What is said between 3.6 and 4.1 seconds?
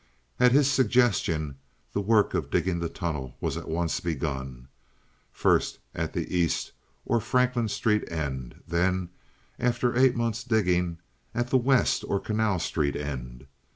once